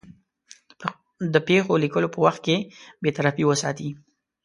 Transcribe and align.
د 1.33 1.35
پېښو 1.47 1.81
لیکلو 1.83 2.07
په 2.13 2.19
وخت 2.25 2.41
کې 2.45 2.57
بېطرفي 3.03 3.43
وساتي. 3.47 3.89